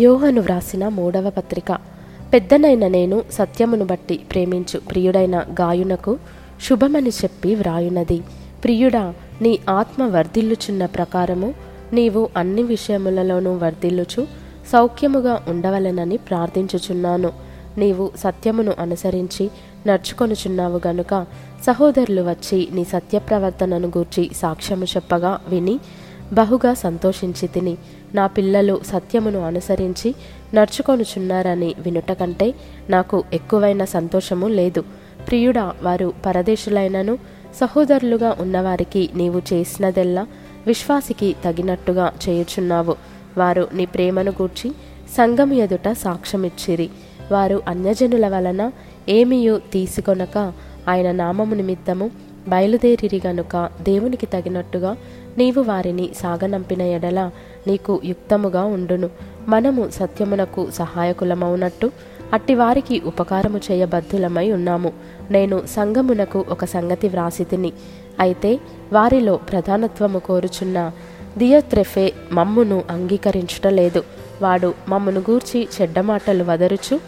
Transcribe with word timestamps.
యోహను 0.00 0.40
వ్రాసిన 0.40 0.88
మూడవ 0.88 1.30
పత్రిక. 1.30 1.78
పెద్దనైన 2.32 2.84
నేను 2.88 3.16
సత్యమును 3.32 3.84
బట్టి 3.84 4.16
ప్రేమించు 4.32 4.80
ప్రియుడైన 4.80 5.36
గాయునకు 5.60 6.12
శుభమని 6.68 7.12
చెప్పి 7.20 7.54
వ్రాయునది. 7.54 8.18
ప్రియుడా 8.64 9.14
నీ 9.42 9.52
ఆత్మ 9.70 10.02
వర్ధిల్లుచున్న 10.16 10.86
ప్రకారము 10.86 11.48
నీవు 11.92 12.28
అన్ని 12.36 12.62
విషయములలోనూ 12.62 13.52
వర్ధిల్లుచు 13.54 14.22
సౌఖ్యముగా 14.72 15.34
ఉండవలెనని 15.48 16.16
ప్రార్థించుచున్నాను. 16.28 17.30
నీవు 17.78 18.10
సత్యమును 18.18 18.72
అనుసరించి 18.78 19.44
నడుచుకొనుచున్నావు 19.86 20.80
గనుక 20.86 21.12
సహోదరులు 21.66 22.22
వచ్చి 22.22 22.68
నీ 22.72 22.84
సత్యప్రవర్తనను 22.84 23.88
గూర్చి 23.88 24.30
సాక్ష్యము 24.42 24.84
చెప్పగా 24.84 25.32
విని 25.48 25.76
బహుగా 26.32 26.74
సంతోషించి 26.74 27.48
తిని 27.48 27.76
నా 28.14 28.26
పిల్లలు 28.26 28.80
సత్యమును 28.86 29.40
అనుసరించి 29.40 30.14
నడుచుకొనుచున్నారని 30.54 31.74
వినుట 31.78 32.12
కంటే 32.12 32.54
నాకు 32.90 33.24
ఎక్కువైన 33.32 33.84
సంతోషము 33.84 34.46
లేదు. 34.46 34.84
ప్రియుడా 35.28 35.74
వారు 35.82 36.12
పరదేశులైనను 36.26 37.18
సహోదరులుగా 37.54 38.36
ఉన్నవారికి 38.40 39.10
నీవు 39.14 39.42
చేసినదెల్లా 39.52 40.26
విశ్వాసికి 40.66 41.36
తగినట్టుగా 41.44 42.12
చేయుచున్నావు. 42.28 42.96
వారు 43.38 43.68
నీ 43.72 43.86
ప్రేమను 43.86 44.30
గూర్చి 44.30 44.70
సంఘం 45.16 45.52
ఎదుట 45.52 45.92
సాక్ష్యమిచ్చిరి. 45.92 46.90
వారు 47.32 47.62
అన్యజనుల 47.68 48.28
వలన 48.28 48.70
ఏమీయూ 49.08 49.58
తీసుకొనక 49.72 50.52
ఆయన 50.88 51.12
నామము 51.12 51.54
నిమిత్తము 51.54 52.10
బయలుదేరిరి 52.48 53.22
గనుక 53.26 53.70
దేవునికి 53.82 54.26
తగినట్టుగా 54.26 54.96
నీవు 55.38 55.60
వారిని 55.60 56.10
సాగనంపిన 56.22 56.82
ఎడల 56.82 57.30
నీకు 57.66 58.00
యుక్తముగా 58.04 58.64
ఉండును. 58.64 59.10
మనము 59.48 59.90
సత్యమునకు 59.90 60.70
సహాయకులమవునట్టు 60.70 61.90
అట్టి 62.32 62.54
వారికి 62.54 63.02
ఉపకారము 63.04 63.58
చేయబద్ధులమై 63.58 64.52
ఉన్నాము. 64.52 64.92
నేను 65.30 65.62
సంగమునకు 65.66 66.44
ఒక 66.48 66.64
సంగతి 66.64 67.08
వ్రాసితిని. 67.08 67.72
అయితే 68.20 68.60
వారిలో 68.92 69.36
ప్రధానత్వము 69.36 70.18
కోరుచున్న 70.18 70.92
దియత్రెఫే 71.38 72.12
మమ్మును 72.32 72.82
అంగీకరించటలేదు 72.90 74.04
వాడు 74.42 74.74
మమ్మను 74.88 75.20
గూర్చి 75.20 75.68
చెడ్డ 75.80 76.00
మాటలు 76.00 76.44
వదరుచు 76.44 77.00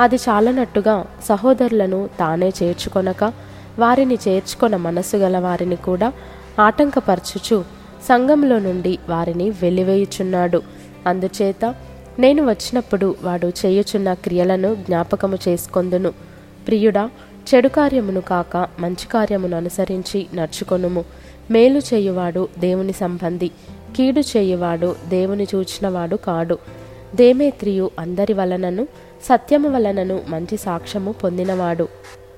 అది 0.00 0.16
చాలనట్టుగా 0.16 1.06
సహోదరులను 1.28 2.08
తానే 2.20 2.48
చేర్చుకొనక 2.48 3.47
వారిని 3.78 4.18
చేర్చుకొన 4.28 4.76
మనసు 4.76 5.16
గల 5.16 5.38
వారిని 5.38 5.76
కూడా 5.76 6.12
ఆటంకపరచుచు 6.60 7.64
సంఘంలో 8.08 8.58
నుండి 8.58 8.98
వారిని 9.08 9.50
వెలివేయుచున్నాడు. 9.50 10.62
అందుచేత 11.06 11.74
నేను 12.18 12.48
వచ్చినప్పుడు 12.48 13.14
వాడు 13.22 13.46
చేయుచున్న 13.46 14.14
క్రియలను 14.14 14.74
జ్ఞాపకము 14.74 15.38
చేసుకొందును. 15.48 16.10
ప్రియుడా 16.66 17.10
చెడు 17.54 17.68
కార్యమును 17.68 18.20
కాక 18.20 18.68
మంచి 18.78 19.06
కార్యమును 19.06 19.56
అనుసరించి 19.56 20.26
నడుచుకొనుము. 20.34 21.04
మేలు 21.50 21.78
చేయువాడు 21.78 22.48
దేవుని 22.58 22.92
సంబంధి 22.92 23.48
కీడు 23.96 24.20
చేయువాడు 24.20 24.96
దేవుని 25.08 25.46
చూచినవాడు 25.54 26.16
కాడు. 26.16 26.58
దేమేత్రియు 27.14 27.90
అందరి 27.98 28.32
వలనను 28.32 28.84
సత్యము 29.24 29.68
వలనను 29.68 30.20
మంచి 30.28 30.56
సాక్ష్యము 30.56 31.12
పొందినవాడు. 31.12 31.88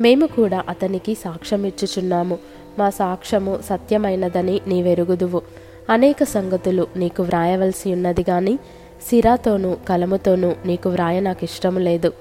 మేము 0.00 0.26
కూడా 0.26 0.64
అతనికి 0.68 1.14
సాక్ష్యమిచ్చుచున్నాము. 1.14 2.38
మా 2.78 2.90
సాక్ష్యము 2.90 3.58
సత్యమైనదని 3.64 4.60
నీవెరుగుదువు. 4.66 5.42
అనేక 5.90 6.24
సంగతులు 6.24 6.86
నీకు 6.96 7.22
వ్రాయవలసి 7.22 7.92
ఉన్నది 7.92 8.24
గాని 8.30 8.58
సిరాతోనూ 9.10 9.76
కలముతోనూ 9.88 10.52
నీకు 10.66 10.88
వ్రాయ 10.88 11.20
నాకు 11.20 11.44
ఇష్టము 11.44 11.78
లేదు. 11.78 12.12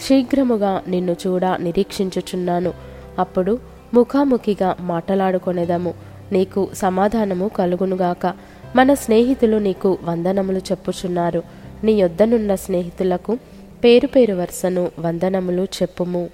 శీఘ్రముగా 0.00 0.82
నిన్ను 0.88 1.16
చూడ 1.26 1.44
నిరీక్షించుచున్నాను. 1.44 2.72
అప్పుడు 3.18 3.58
ముఖాముఖిగా 3.94 4.76
మాటలాడుకొనేదము. 4.80 5.94
నీకు 6.32 6.68
సమాధానము 6.74 7.48
కలుగునుగాక. 7.48 8.34
మన 8.76 8.94
స్నేహితులు 8.94 9.56
నీకు 9.56 9.98
వందనములు 10.02 10.58
చెప్పుచున్నారు. 10.58 11.42
నీ 11.84 11.92
యొద్దనున్న 11.92 12.54
స్నేహితులకు 12.54 13.38
పేరు 13.84 14.06
పేరు 14.06 14.34
వరుసను 14.34 14.90
వందనములు 14.98 15.62
చెప్పుము. 15.62 16.30